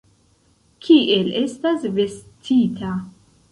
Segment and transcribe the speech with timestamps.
[0.85, 2.93] Kiel estas vestita.